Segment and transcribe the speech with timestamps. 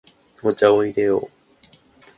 [0.43, 1.27] お茶を入れよう。